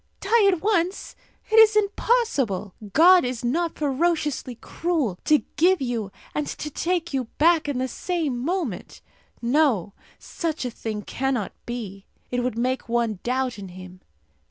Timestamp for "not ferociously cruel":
3.45-5.19